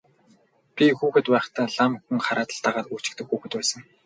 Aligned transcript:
Би 0.75 0.85
хүүхэд 0.97 1.25
байхдаа 1.33 1.67
лам 1.75 1.91
хүн 2.05 2.19
хараад 2.25 2.49
л 2.55 2.61
дагаад 2.65 2.87
гүйчихдэг 2.89 3.27
хүүхэд 3.29 3.51
байсан. 3.57 3.79